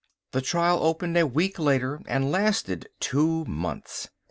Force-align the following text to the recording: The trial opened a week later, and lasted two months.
The 0.31 0.41
trial 0.41 0.81
opened 0.83 1.15
a 1.15 1.27
week 1.27 1.59
later, 1.59 2.01
and 2.07 2.31
lasted 2.31 2.89
two 2.99 3.45
months. 3.45 4.09